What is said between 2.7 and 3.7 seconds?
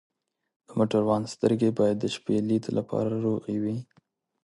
لپاره روغې